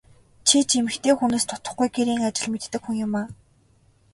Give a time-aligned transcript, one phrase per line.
[0.47, 3.27] Чи ч эмэгтэй хүнээс дутахгүй гэрийн ажил мэддэг хүн юмаа.